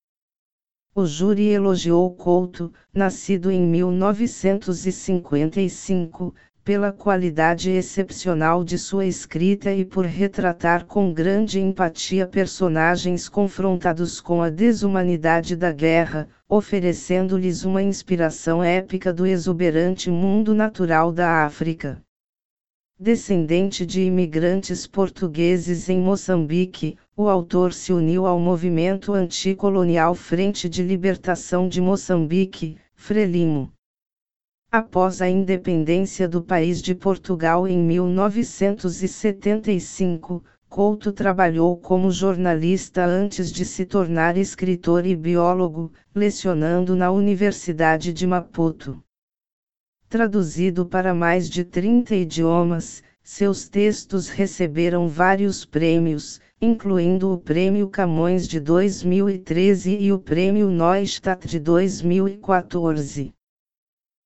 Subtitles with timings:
[0.95, 10.05] O júri elogiou Couto, nascido em 1955, pela qualidade excepcional de sua escrita e por
[10.05, 19.11] retratar com grande empatia personagens confrontados com a desumanidade da guerra, oferecendo-lhes uma inspiração épica
[19.11, 22.01] do exuberante mundo natural da África.
[22.97, 30.81] Descendente de imigrantes portugueses em Moçambique, o autor se uniu ao movimento anticolonial Frente de
[30.81, 33.69] Libertação de Moçambique, Frelimo.
[34.75, 43.65] Após a independência do país de Portugal em 1975, Couto trabalhou como jornalista antes de
[43.65, 48.99] se tornar escritor e biólogo, lecionando na Universidade de Maputo.
[50.09, 58.47] Traduzido para mais de 30 idiomas, seus textos receberam vários prêmios, incluindo o Prêmio Camões
[58.47, 63.35] de 2013 e o Prêmio Neustadt de 2014.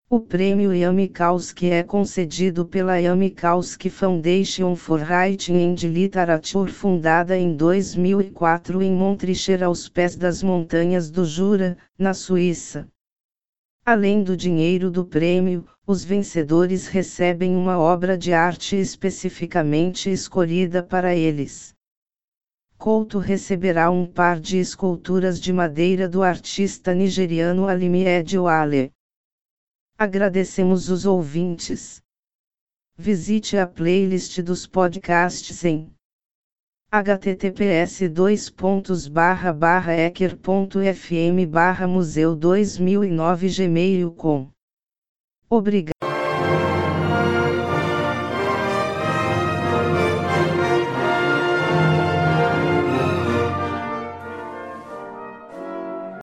[0.10, 8.82] O prêmio Yamikowski é concedido pela Yamikowski Foundation for Writing and Literature fundada em 2004
[8.82, 12.88] em Montricher aos pés das montanhas do Jura, na Suíça.
[13.86, 21.14] Além do dinheiro do prêmio, os vencedores recebem uma obra de arte especificamente escolhida para
[21.14, 21.76] eles.
[22.78, 28.06] Couto receberá um par de esculturas de madeira do artista nigeriano Alimi
[28.38, 28.94] Wale.
[30.00, 32.04] Agradecemos os ouvintes.
[32.96, 35.92] Visite a playlist dos podcasts em
[36.92, 38.02] https
[39.98, 41.46] ecker.fm
[41.88, 44.52] museu 2009 gmail.com.
[45.50, 46.07] Obrigado.